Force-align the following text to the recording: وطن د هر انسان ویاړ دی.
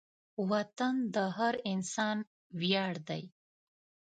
وطن 0.49 0.95
د 1.15 1.17
هر 1.37 1.53
انسان 1.71 2.17
ویاړ 2.59 2.93
دی. 3.09 3.23